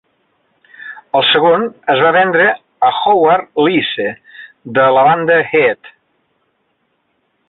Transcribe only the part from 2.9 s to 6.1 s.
Howard Leese, de la banda Heart.